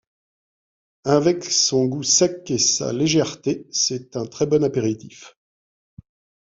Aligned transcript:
Avec 1.05 1.43
son 1.43 1.85
goût 1.85 2.01
sec 2.01 2.49
et 2.49 2.57
sa 2.57 2.91
légèreté, 2.91 3.67
c'est 3.69 4.17
un 4.17 4.25
très 4.25 4.47
bon 4.47 4.63
apéritif. 4.63 5.37